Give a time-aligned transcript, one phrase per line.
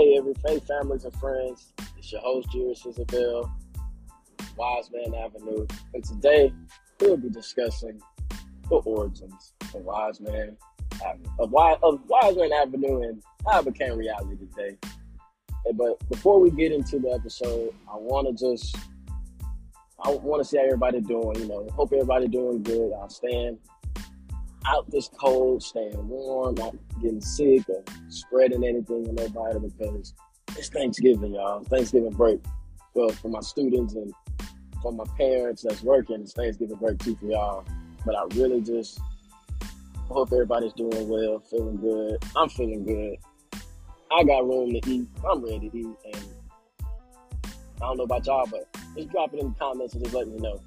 [0.00, 1.74] Hey, every hey, families and friends.
[1.98, 3.54] It's your host, Juris Isabel,
[4.56, 5.66] Wiseman Avenue.
[5.92, 6.54] And today,
[6.98, 8.00] we'll be discussing
[8.70, 10.56] the origins of Wiseman
[11.04, 14.78] Avenue, of, Wise, of Wiseman Avenue and how it became reality today.
[15.74, 18.74] But before we get into the episode, I want to just,
[20.02, 21.40] I want to see how everybody doing.
[21.40, 22.94] You know, hope everybody doing good.
[22.94, 23.58] I'll stand
[24.66, 30.14] out this cold, staying warm, not getting sick or spreading anything on nobody because
[30.56, 31.62] it's Thanksgiving, y'all.
[31.64, 32.40] Thanksgiving break.
[32.94, 34.12] Well, for my students and
[34.82, 37.64] for my parents that's working, it's Thanksgiving break too for y'all.
[38.04, 39.00] But I really just
[40.08, 42.22] hope everybody's doing well, feeling good.
[42.36, 43.16] I'm feeling good.
[44.12, 45.08] I got room to eat.
[45.28, 45.96] I'm ready to eat.
[46.12, 46.26] And
[46.80, 50.28] I don't know about y'all, but just drop it in the comments and just let
[50.28, 50.60] me know.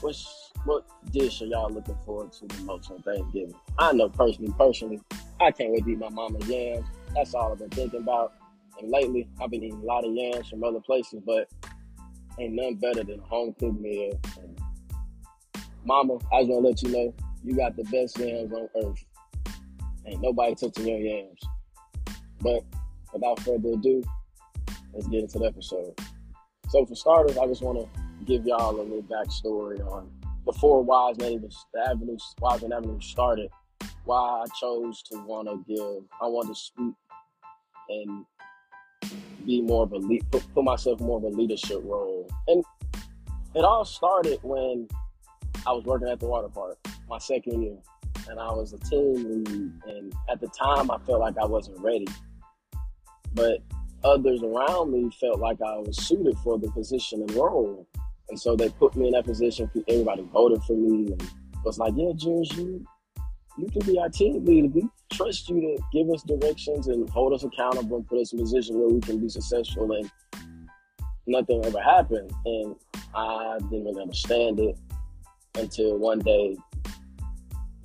[0.00, 3.54] What's what dish are y'all looking forward to the most on Thanksgiving?
[3.78, 5.00] I know personally, personally,
[5.40, 6.86] I can't wait to eat my mama's yams.
[7.14, 8.32] That's all I've been thinking about.
[8.80, 11.48] And lately, I've been eating a lot of yams from other places, but
[12.38, 14.18] ain't nothing better than a home cooked meal.
[14.40, 14.58] And
[15.84, 19.04] mama, I just want to let you know, you got the best yams on earth.
[20.06, 21.40] Ain't nobody touching your yams.
[22.40, 22.64] But
[23.12, 24.02] without further ado,
[24.92, 25.98] let's get into the episode.
[26.70, 30.10] So for starters, I just want to give y'all a little backstory on
[30.44, 33.50] before Wise Man even the Avenue Wiseman Avenue started,
[34.04, 36.94] why I chose to want to give, I wanted to speak
[37.88, 38.24] and
[39.46, 42.28] be more of a lead, put, put myself more of a leadership role.
[42.48, 42.64] And
[43.54, 44.88] it all started when
[45.66, 46.78] I was working at the water park
[47.08, 47.76] my second year,
[48.28, 49.72] and I was a team lead.
[49.86, 52.08] And at the time, I felt like I wasn't ready,
[53.34, 53.58] but
[54.02, 57.86] others around me felt like I was suited for the position and role.
[58.28, 59.70] And so they put me in that position.
[59.88, 61.30] Everybody voted for me and
[61.64, 62.84] was like, yeah, Jules, you,
[63.58, 64.68] you can be our team leader.
[64.68, 68.40] We trust you to give us directions and hold us accountable and put us in
[68.40, 69.92] a position where we can be successful.
[69.92, 70.10] And
[71.26, 72.30] nothing ever happened.
[72.44, 72.76] And
[73.14, 74.78] I didn't really understand it
[75.54, 76.56] until one day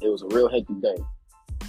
[0.02, 0.98] it was a real hectic day.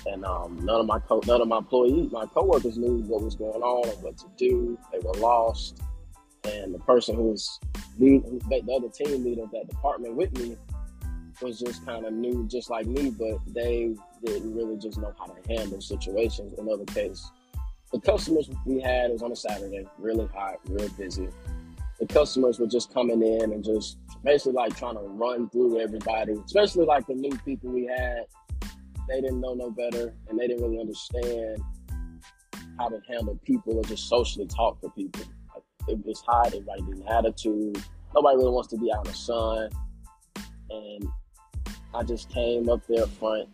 [0.06, 3.34] And um, none of my co- none of my employees, my coworkers knew what was
[3.34, 4.78] going on and what to do.
[4.92, 5.82] They were lost
[6.44, 7.60] and the person who was
[7.98, 10.56] lead, the other team leader of that department with me
[11.42, 15.26] was just kind of new, just like me, but they didn't really just know how
[15.26, 16.52] to handle situations.
[16.58, 17.30] Another case,
[17.92, 21.28] the customers we had was on a Saturday, really hot, real busy.
[21.98, 26.34] The customers were just coming in and just basically like trying to run through everybody,
[26.44, 28.24] especially like the new people we had.
[29.08, 31.60] They didn't know no better, and they didn't really understand
[32.78, 35.24] how to handle people or just socially talk to people
[35.88, 36.48] it was hot.
[36.48, 37.82] Everybody did an attitude.
[38.14, 39.70] Nobody really wants to be out in the sun.
[40.70, 41.06] And
[41.94, 43.48] I just came up there front.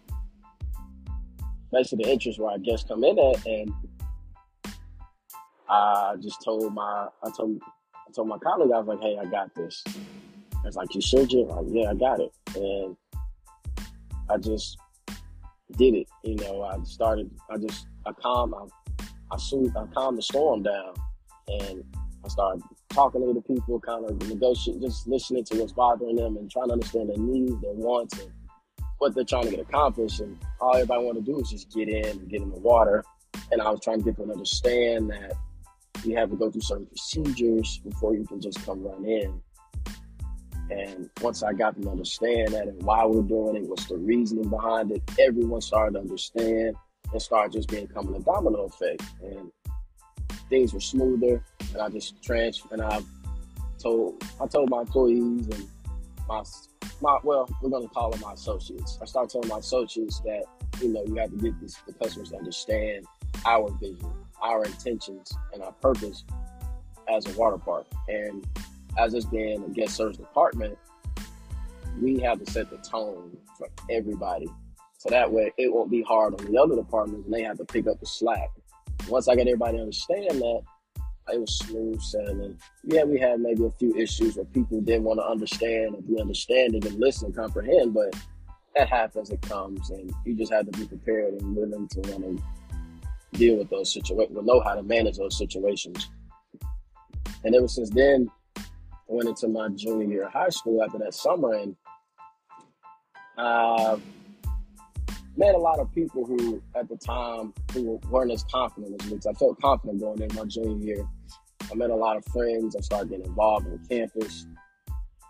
[1.73, 3.73] Basically, the entrance where I guess come in at, and
[5.69, 7.61] I just told my I told
[7.95, 11.01] I told my colleague I was like, "Hey, I got this." I was like, "You
[11.01, 12.97] sure, Jim?" Like, "Yeah, I got it." And
[14.31, 14.79] I just
[15.77, 16.09] did it.
[16.23, 17.31] You know, I started.
[17.51, 18.55] I just I calmed.
[18.55, 19.77] I I soothed.
[19.77, 20.95] I calmed the storm down,
[21.49, 21.85] and
[22.27, 26.37] I started talking to the people, kind of negotiating, just listening to what's bothering them
[26.37, 28.33] and trying to understand their needs, their wants, and
[28.99, 30.19] what they're trying to get accomplished.
[30.19, 33.05] And all everybody want to do is just get in and get in the water.
[33.53, 35.35] And I was trying to get them to understand that
[36.05, 39.41] you have to go through certain procedures before you can just come run in.
[40.69, 43.99] And once I got them to understand that and why we're doing it, what's the
[43.99, 46.75] reasoning behind it, everyone started to understand
[47.13, 49.05] and started just becoming a domino effect.
[49.23, 49.53] And
[50.51, 52.73] things were smoother, and I just transferred.
[52.73, 53.01] And I
[53.79, 55.69] told I told my employees and
[56.29, 56.43] my
[57.01, 58.99] my well, we're gonna call them my associates.
[59.01, 60.45] I started telling my associates that
[60.81, 63.07] you know you have to get this, the customers to understand
[63.45, 64.11] our vision,
[64.43, 66.25] our intentions, and our purpose
[67.09, 67.87] as a water park.
[68.09, 68.47] And
[68.99, 70.79] as us being a guest service department,
[72.01, 74.49] we have to set the tone for everybody.
[74.99, 77.65] So that way it won't be hard on the other departments and they have to
[77.65, 78.49] pick up the slack
[79.09, 80.63] once I got everybody to understand that,
[81.33, 82.59] it was smooth sailing.
[82.85, 86.21] Yeah, we had maybe a few issues where people didn't want to understand and be
[86.21, 88.15] understanding and listen and comprehend, but
[88.77, 92.39] that happens, it comes, and you just have to be prepared and willing to want
[92.39, 96.09] to deal with those situations, know how to manage those situations.
[97.45, 98.63] And ever since then, I
[99.09, 101.77] went into my junior year of high school after that summer, and
[103.39, 103.99] uh,
[105.37, 109.19] met a lot of people who, at the time, who weren't as confident as me.
[109.29, 111.09] I felt confident going in my junior year.
[111.71, 112.77] I met a lot of friends.
[112.77, 114.47] I started getting involved in campus,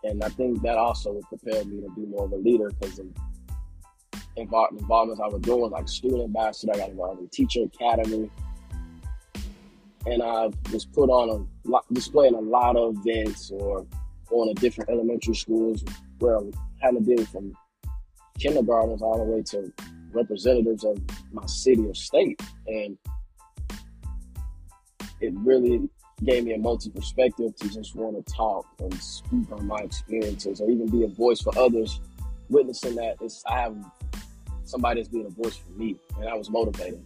[0.04, 3.06] and I think that also prepared me to be more of a leader because of
[4.36, 6.72] involvements I was doing, like student ambassador.
[6.74, 8.30] I got involved in teacher academy,
[10.04, 13.86] and I was put on a lot, displaying a lot of events or
[14.28, 15.84] going to different elementary schools
[16.18, 16.42] where I
[16.80, 17.54] had to deal from
[18.38, 19.72] kindergartens all the way to
[20.12, 20.98] representatives of
[21.32, 22.40] my city or state.
[22.66, 22.98] And
[25.20, 25.88] it really
[26.24, 30.60] gave me a multi perspective to just want to talk and speak on my experiences
[30.60, 32.00] or even be a voice for others.
[32.48, 33.76] Witnessing that it's I have
[34.64, 37.02] somebody that's being a voice for me, and I was motivated.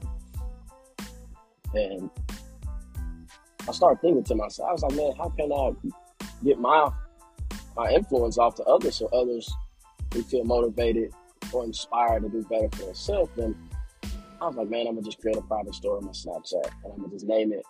[1.74, 2.10] And
[3.68, 5.72] I started thinking to myself, I was like, man, how can I
[6.44, 6.90] get my
[7.76, 9.50] my influence off to others so others
[10.10, 11.12] can feel motivated
[11.52, 13.30] or inspired to do better for themselves?
[13.38, 13.56] And
[14.40, 16.92] I was like, man, I'm gonna just create a private story on my Snapchat and
[16.92, 17.64] I'm gonna just name it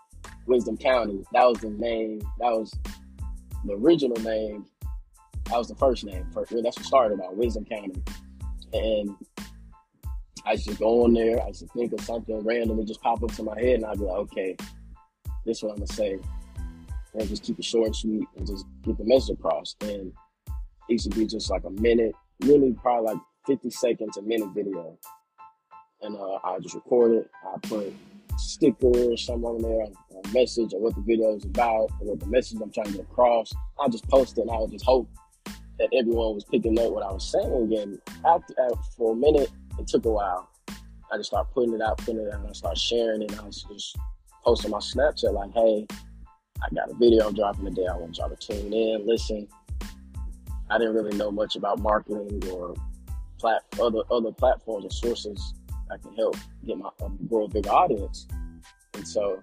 [0.51, 1.25] Wisdom County.
[1.33, 2.21] That was the name.
[2.41, 2.77] That was
[3.65, 4.67] the original name.
[5.45, 6.27] That was the first name.
[6.35, 8.03] First, that's what started out Wisdom County.
[8.73, 9.15] And
[10.45, 11.41] I to go on there.
[11.41, 14.05] I to think of something randomly just pop up to my head, and I'd be
[14.05, 14.57] like, okay,
[15.47, 16.19] this is what I'm gonna say,
[17.15, 19.77] and just keep it short and sweet, and just get the message across.
[19.83, 20.13] And
[20.89, 22.13] it used to be just like a minute,
[22.43, 24.99] really probably like 50 seconds, a minute video,
[26.03, 27.31] and uh, I just record it.
[27.47, 27.95] I put
[28.37, 29.87] sticker or something on there,
[30.33, 33.03] message or what the video is about, or what the message I'm trying to get
[33.03, 33.53] across.
[33.81, 35.09] I just post it, and I would just hope
[35.79, 37.75] that everyone was picking up what I was saying.
[37.77, 40.49] And after, after for a minute, it took a while.
[41.13, 43.33] I just started putting it out, putting it out, and I started sharing it.
[43.33, 43.97] And I was just
[44.45, 45.87] posting my Snapchat like, hey,
[46.63, 47.87] I got a video I'm dropping today.
[47.91, 49.49] I want y'all to tune in, listen.
[50.69, 52.75] I didn't really know much about marketing or
[53.39, 55.55] plat- other other platforms or sources
[55.89, 58.29] that can help get my um, grow a bigger audience.
[58.95, 59.43] And so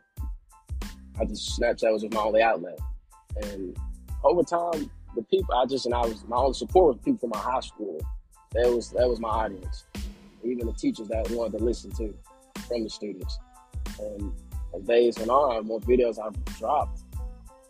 [1.20, 2.80] I just Snapchat was my only outlet.
[3.38, 3.78] And
[4.24, 7.30] over time, the people I just and I was my only support was people from
[7.30, 8.00] my high school.
[8.54, 9.86] That was that was my audience
[10.44, 12.14] even the teachers that wanted to listen to
[12.68, 13.40] from the students.
[14.00, 14.32] And
[14.76, 17.02] as days went on, more videos I've dropped,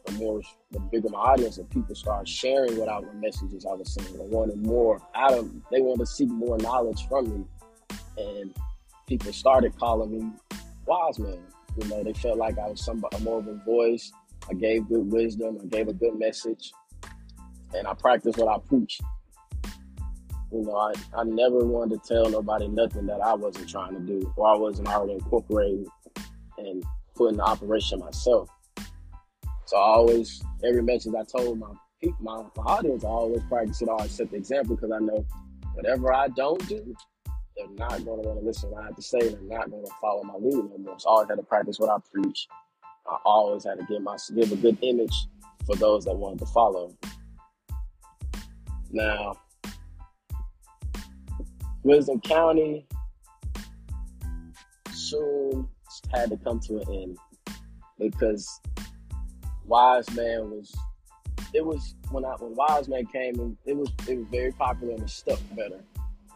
[0.05, 0.41] the more
[0.71, 4.17] the bigger my audience and people started sharing what I the messages I was sending.
[4.17, 7.45] They wanted more out of they wanted to seek more knowledge from me.
[8.17, 8.53] And
[9.07, 10.31] people started calling me
[10.85, 11.39] wise man.
[11.77, 14.11] You know, they felt like I was somebody more of a voice.
[14.49, 16.71] I gave good wisdom, I gave a good message,
[17.73, 19.01] and I practiced what I preached.
[20.51, 23.99] You know, I, I never wanted to tell nobody nothing that I wasn't trying to
[23.99, 25.85] do or I wasn't already incorporating
[26.57, 26.83] and
[27.15, 28.49] putting the operation myself.
[29.65, 31.73] So I always, every message I told my
[32.19, 35.25] my, my audience, I always practice it all and set the example because I know
[35.73, 36.95] whatever I don't do,
[37.57, 39.19] they're not going to want to listen to what I have to say.
[39.19, 40.99] They're not going to follow my lead no more.
[40.99, 42.47] So I always had to practice what I preach.
[43.09, 45.27] I always had to give my give a good image
[45.65, 46.95] for those that wanted to follow.
[48.91, 49.37] Now,
[51.83, 52.85] Wisdom County
[54.93, 55.67] soon
[56.13, 57.17] had to come to an end
[57.97, 58.61] because
[59.65, 60.73] Wise Man was.
[61.53, 64.93] It was when I when Wise Man came and it was it was very popular
[64.93, 65.79] and it stuck better.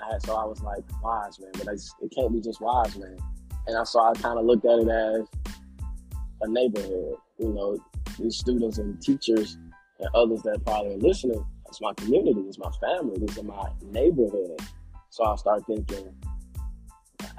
[0.03, 3.17] I so I was like Wise Man, but it can't be just Wise Man.
[3.67, 5.27] And I saw I kind of looked at it as
[6.41, 7.15] a neighborhood.
[7.39, 7.77] You know,
[8.19, 9.57] these students and teachers
[9.99, 11.43] and others that probably are listening.
[11.67, 12.41] It's my community.
[12.41, 13.17] It's my family.
[13.19, 14.59] This is my neighborhood.
[15.09, 16.13] So I started thinking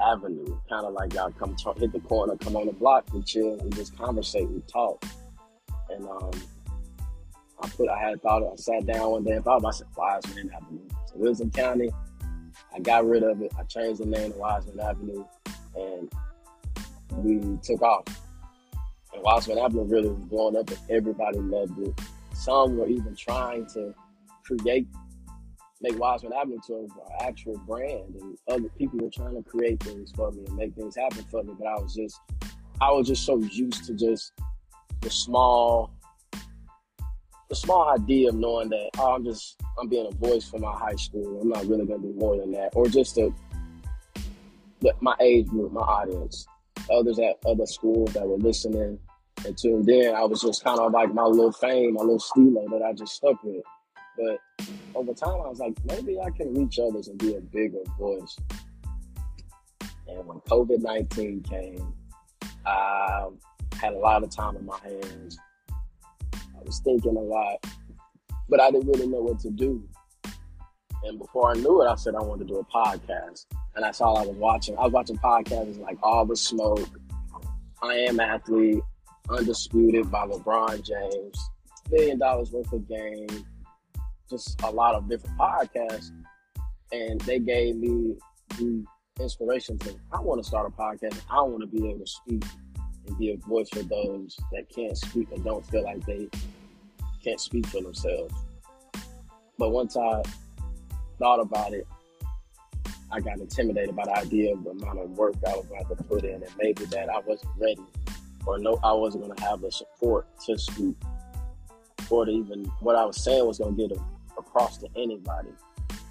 [0.00, 3.22] avenue, kind of like y'all come t- hit the corner, come on the block, we
[3.22, 5.04] chill, we just conversate, we talk.
[5.90, 6.30] And um,
[7.62, 10.50] I put, I had thought, I sat down one day and thought I said, Wiseman
[10.54, 10.88] Avenue.
[11.06, 11.90] So Wisdom County,
[12.74, 13.52] I got rid of it.
[13.58, 15.24] I changed the name to Wiseman Avenue,
[15.76, 16.12] and
[17.12, 18.04] we took off.
[19.12, 22.00] And Wiseman Avenue really was blowing up, and everybody loved it.
[22.34, 23.94] Some were even trying to
[24.44, 24.86] create
[25.82, 26.88] make Wiseman Avenue to an
[27.20, 30.96] actual brand, and other people were trying to create things for me and make things
[30.96, 31.52] happen for me.
[31.58, 32.20] But I was just,
[32.80, 34.32] I was just so used to just
[35.00, 35.90] the small,
[37.52, 40.72] the small idea of knowing that oh, I'm just, I'm being a voice for my
[40.72, 41.38] high school.
[41.38, 43.34] I'm not really gonna do more than that, or just to
[45.00, 46.46] my age group, my audience,
[46.90, 48.98] others at other schools that were listening
[49.44, 50.14] and tuned in.
[50.14, 53.16] I was just kind of like my little fame, my little stilo that I just
[53.16, 53.62] stuck with.
[54.16, 57.82] But over time, I was like, maybe I can reach others and be a bigger
[57.98, 58.34] voice.
[60.08, 61.92] And when COVID 19 came,
[62.64, 63.28] I
[63.74, 65.38] had a lot of time in my hands.
[66.62, 67.66] I was thinking a lot,
[68.48, 69.82] but I didn't really know what to do.
[71.02, 73.46] And before I knew it, I said I wanted to do a podcast.
[73.74, 74.78] And that's all I was watching.
[74.78, 76.88] I was watching podcasts like All the Smoke,
[77.82, 78.82] I Am Athlete,
[79.28, 81.50] Undisputed by LeBron James,
[81.90, 83.44] Billion Dollars Worth of Game,
[84.30, 86.10] just a lot of different podcasts,
[86.92, 88.14] and they gave me
[88.58, 88.84] the
[89.18, 91.20] inspiration to I want to start a podcast.
[91.28, 92.44] I want to be able to speak
[93.12, 96.28] and be a voice for those that can't speak or don't feel like they
[97.22, 98.34] can't speak for themselves.
[99.58, 100.22] But once I
[101.18, 101.86] thought about it,
[103.10, 105.88] I got intimidated by the idea of the amount of work I was going to
[105.88, 107.82] have to put in, and maybe that I wasn't ready,
[108.46, 110.96] or no, I wasn't going to have the support to speak,
[112.08, 113.98] or to even what I was saying was going to get
[114.38, 115.50] across to anybody.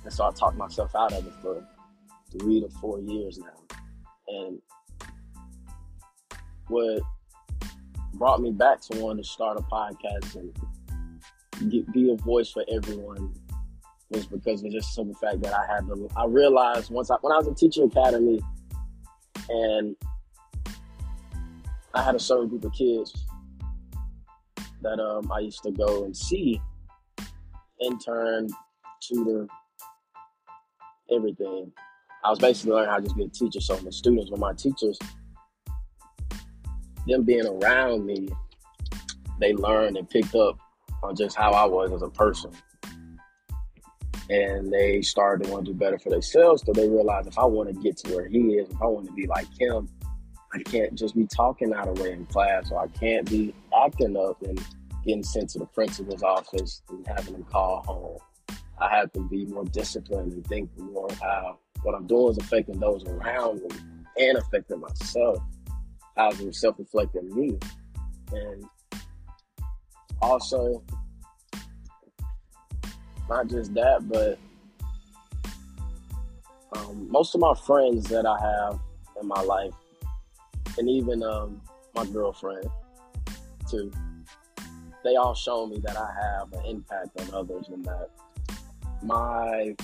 [0.04, 1.66] And so I talked myself out of it for
[2.32, 3.78] three to four years now.
[4.28, 4.62] And
[6.72, 7.02] what
[8.14, 12.64] brought me back to want to start a podcast and get, be a voice for
[12.72, 13.34] everyone
[14.10, 16.10] was because of just the simple fact that I had to.
[16.16, 18.42] I realized once I when I was in teacher academy,
[19.50, 19.96] and
[21.94, 23.26] I had a certain group of kids
[24.82, 26.62] that um, I used to go and see,
[27.80, 28.50] intern,
[29.02, 29.48] tutor,
[31.14, 31.72] everything.
[32.24, 33.62] I was basically learning how to just be a teacher.
[33.62, 35.00] So the students were my teachers.
[37.08, 38.30] Them being around me,
[39.40, 40.60] they learned and picked up
[41.04, 42.52] on just how I was as a person.
[44.30, 47.46] And they started to want to do better for themselves because they realized if I
[47.46, 49.90] want to get to where he is, if I want to be like him,
[50.54, 53.54] I can't just be talking out of way in class or I can't be
[53.86, 54.60] acting up and
[55.06, 58.58] getting sent to the principal's office and having them call home.
[58.80, 62.80] I have to be more disciplined and think more how what I'm doing is affecting
[62.80, 63.70] those around me
[64.18, 65.40] and affecting myself.
[66.16, 67.58] How's it self-reflecting me?
[68.32, 68.66] And
[70.22, 70.84] also,
[73.30, 74.38] not just that, but
[76.74, 78.80] um, most of my friends that I have
[79.20, 79.74] in my life,
[80.78, 81.62] and even um,
[81.96, 82.66] my girlfriend
[83.70, 83.92] too,
[85.04, 88.10] they all show me that I have an impact on others and that
[89.04, 89.76] my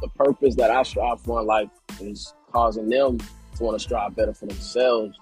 [0.00, 1.68] the purpose that I strive for in life
[2.00, 5.18] is causing them to want to strive better for themselves.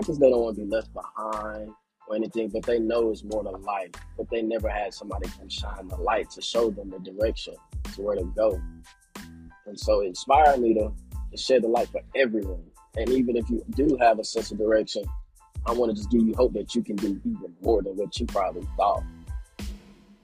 [0.00, 1.70] Because they don't want to be left behind
[2.08, 3.90] or anything, but they know it's more to life.
[4.16, 7.54] But they never had somebody come shine the light to show them the direction
[7.94, 8.60] to where to go.
[9.66, 10.92] And so it inspired me to,
[11.30, 12.64] to shed the light for everyone.
[12.96, 15.04] And even if you do have a sense of direction,
[15.66, 18.18] I want to just give you hope that you can do even more than what
[18.18, 19.04] you probably thought.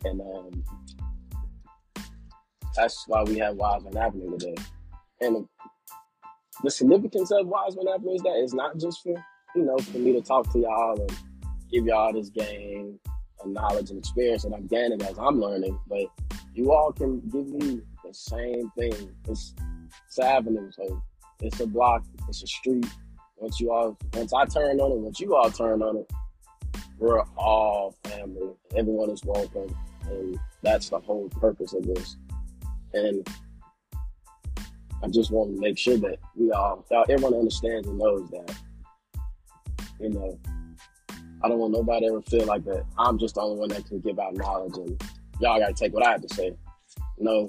[0.05, 0.65] And um,
[2.75, 4.55] that's why we have Wiseman Avenue today.
[5.21, 5.49] And
[6.63, 9.15] the significance of Wiseman Avenue is that it's not just for,
[9.55, 11.17] you know, for me to talk to y'all and
[11.71, 12.99] give y'all this game
[13.43, 16.07] and knowledge and experience that I'm gaining as I'm learning, but
[16.55, 19.15] you all can give me the same thing.
[19.29, 19.55] It's,
[20.07, 21.03] it's an avenue, so
[21.41, 22.87] it's a block, it's a street.
[23.37, 26.11] Once you all, once I turn on it, once you all turn on it,
[26.99, 28.51] we're all family.
[28.77, 29.75] Everyone is welcome,
[30.11, 32.17] and that's the whole purpose of this.
[32.93, 33.29] And
[35.03, 38.53] I just want to make sure that we all, everyone understands and knows that,
[40.01, 40.39] you know,
[41.43, 44.01] I don't want nobody ever feel like that I'm just the only one that can
[44.01, 45.03] give out knowledge and
[45.41, 46.57] y'all got to take what I have to say.
[47.19, 47.49] No,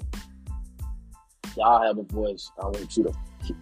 [1.56, 2.50] y'all have a voice.
[2.60, 3.12] I want you to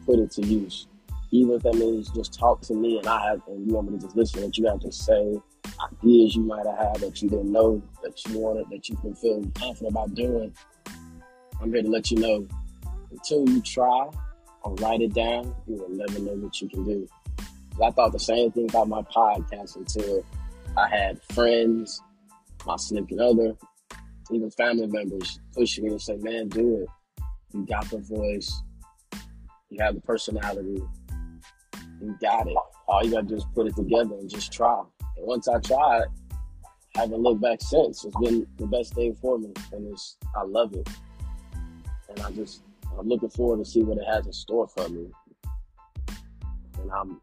[0.04, 0.86] put it to use.
[1.30, 3.98] Even if that means just talk to me and I have, and you want me
[3.98, 5.38] to just listen what you have to say,
[5.92, 9.14] ideas you might have had that you didn't know that you wanted, that you can
[9.14, 10.54] feel confident about doing.
[11.60, 12.46] I'm here to let you know
[13.10, 14.08] until you try
[14.62, 17.08] or write it down, you will never know what you can do.
[17.82, 20.24] I thought the same thing about my podcast until
[20.76, 22.02] I had friends,
[22.66, 23.56] my significant other,
[24.30, 26.88] even family members pushing me and say, man, do it.
[27.52, 28.62] You got the voice.
[29.70, 30.82] You have the personality.
[32.00, 32.56] You got it.
[32.86, 34.82] All you got to do is put it together and just try.
[35.16, 36.04] And once I tried,
[36.96, 38.04] I haven't looked back since.
[38.04, 39.52] It's been the best thing for me.
[39.72, 40.88] And it's, I love it
[42.08, 42.62] and I just
[42.98, 45.06] I'm looking forward to see what it has in store for me.
[46.80, 47.20] And I'm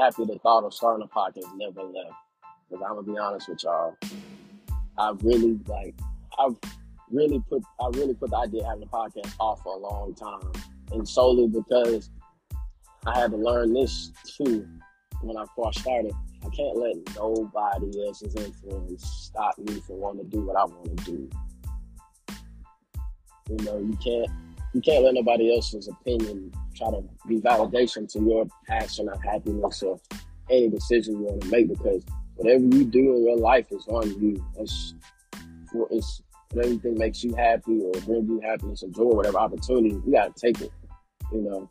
[0.00, 2.14] happy the thought of starting a podcast never left.
[2.68, 3.96] Because I'm gonna be honest with y'all,
[4.98, 5.94] I really like
[6.38, 6.56] I've
[7.10, 10.14] really put I really put the idea of having a podcast off for a long
[10.14, 10.52] time,
[10.92, 12.10] and solely because
[13.06, 14.66] I had to learn this too
[15.22, 16.12] when I first started.
[16.42, 20.96] I can't let nobody else's influence stop me from wanting to do what I want
[20.96, 21.30] to do.
[23.50, 24.30] You know, you can't
[24.72, 29.82] you can't let nobody else's opinion try to be validation to your passion or happiness
[29.82, 30.00] or
[30.48, 32.04] any decision you want to make because
[32.36, 34.44] whatever you do in your life is on you.
[34.58, 34.94] It's
[35.90, 36.22] it's
[36.52, 40.12] whatever you think makes you happy or bring you happiness or joy, whatever opportunity, you
[40.12, 40.72] gotta take it.
[41.32, 41.70] You know.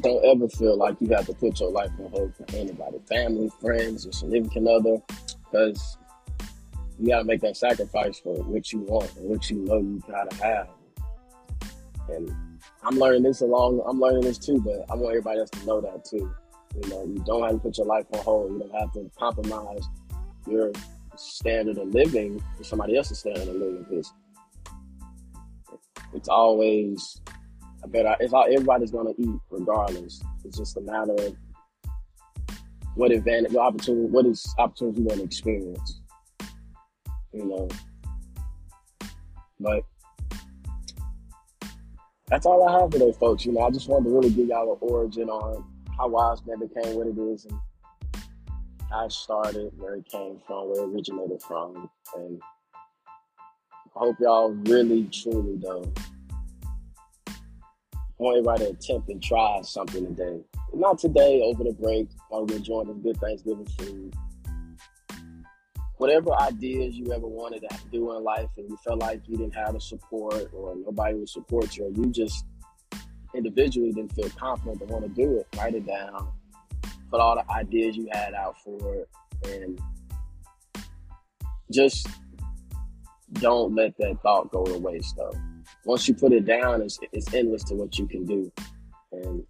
[0.00, 3.50] Don't ever feel like you have to put your life on hold for anybody, family,
[3.60, 4.96] friends, or significant other,
[5.50, 5.98] because
[6.98, 10.34] you gotta make that sacrifice for what you want and what you know you gotta
[10.42, 10.68] have.
[12.16, 12.30] And
[12.82, 13.82] I'm learning this along.
[13.86, 16.32] I'm learning this too, but I want everybody else to know that too.
[16.82, 18.52] You know, you don't have to put your life on hold.
[18.52, 19.86] You don't have to compromise
[20.46, 20.72] your
[21.16, 24.12] standard of living for somebody else's standard of living because
[26.14, 27.20] it's always
[27.84, 30.22] I bet it's all everybody's gonna eat regardless.
[30.44, 31.36] It's just a matter of
[32.94, 36.00] what advantage, what opportunity, what is opportunity you want to experience.
[37.32, 37.68] You know,
[39.58, 39.84] but
[42.32, 43.44] that's all I have for today, folks.
[43.44, 45.62] You know, I just wanted to really give y'all an origin on
[45.98, 47.60] how Wise Man became what it is and
[48.90, 52.40] how it started, where it came from, where it originated from, and
[53.94, 55.92] I hope y'all really, truly, though,
[58.16, 60.40] want everybody to attempt and try something today.
[60.72, 64.14] Not today, over the break, while we're enjoying good Thanksgiving food.
[66.02, 69.54] Whatever ideas you ever wanted to do in life and you felt like you didn't
[69.54, 72.44] have the support or nobody would support you, or you just
[73.36, 76.32] individually didn't feel confident to want to do it, write it down,
[77.08, 79.08] put all the ideas you had out for it,
[79.46, 79.80] and
[81.70, 82.08] just
[83.34, 85.30] don't let that thought go to waste though.
[85.84, 88.50] Once you put it down, it's, it's endless to what you can do.
[89.12, 89.44] And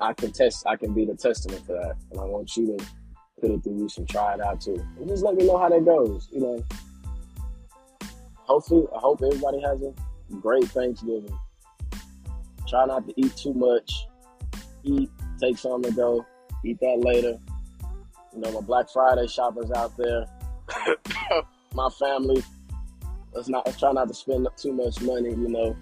[0.00, 1.96] I can test, I can be the testament for that.
[2.12, 2.86] And I want you to
[3.42, 4.82] put it through and try it out too.
[4.98, 6.28] And just let me know how that goes.
[6.30, 6.64] You know,
[8.36, 9.92] hopefully, I hope everybody has a
[10.40, 11.36] great Thanksgiving.
[12.68, 14.06] Try not to eat too much.
[14.84, 16.26] Eat, take something to go.
[16.64, 17.38] Eat that later.
[18.32, 20.24] You know, my Black Friday shoppers out there.
[21.74, 22.42] my family.
[23.34, 25.30] Let's not let's try not to spend too much money.
[25.30, 25.76] You know,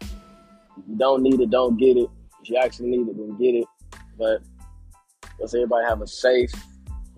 [0.00, 2.10] if you don't need it, don't get it.
[2.42, 3.66] If you actually need it, then get it.
[4.18, 4.42] But
[5.40, 6.52] let's everybody have a safe,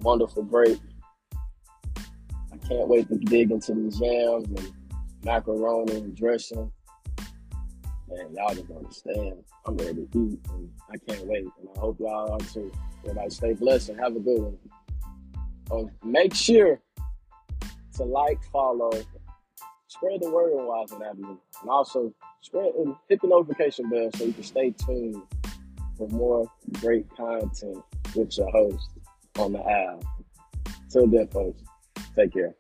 [0.01, 0.79] wonderful break.
[2.53, 4.73] I can't wait to dig into these yams and
[5.25, 6.71] macaroni and dressing.
[8.09, 9.45] Man, y'all just understand.
[9.67, 11.45] I'm ready to eat, and I can't wait.
[11.45, 12.73] And I hope y'all are too.
[13.05, 14.59] Everybody stay blessed and have a good one.
[15.71, 16.81] Um, make sure
[17.97, 18.91] to like, follow,
[19.89, 24.25] spread the word on Wiseman Avenue, and also spread and hit the notification bell so
[24.25, 25.23] you can stay tuned
[25.99, 27.83] for more great content
[28.15, 28.89] with your host
[29.39, 30.03] on the app.
[30.91, 31.63] Till then, folks,
[32.17, 32.55] take care.